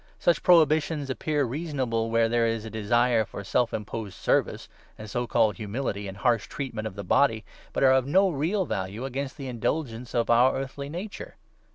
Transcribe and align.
Such 0.17 0.41
prohibitions 0.41 1.11
appear 1.11 1.43
reasonable 1.43 2.09
where 2.09 2.23
23 2.27 2.31
there 2.31 2.47
is 2.47 2.65
a 2.65 2.71
desire 2.71 3.23
for 3.23 3.43
self 3.43 3.71
imposed 3.71 4.15
service, 4.15 4.67
and 4.97 5.07
so 5.07 5.27
called' 5.27 5.57
humility,' 5.57 6.07
and 6.07 6.17
harsh 6.17 6.47
treatment 6.47 6.87
of 6.87 6.95
the 6.95 7.03
body, 7.03 7.45
but 7.71 7.83
are 7.83 7.91
of 7.93 8.07
no 8.07 8.27
real 8.31 8.65
value 8.65 9.05
against 9.05 9.37
the 9.37 9.45
indulgence 9.45 10.15
of 10.15 10.31
our 10.31 10.55
earthly 10.55 10.89
nature. 10.89 11.35